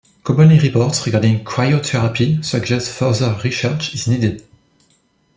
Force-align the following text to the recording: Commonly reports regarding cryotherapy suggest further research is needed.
Commonly 0.23 0.57
reports 0.57 1.05
regarding 1.05 1.43
cryotherapy 1.43 2.43
suggest 2.43 2.89
further 2.89 3.39
research 3.43 3.93
is 3.93 4.07
needed. 4.07 4.43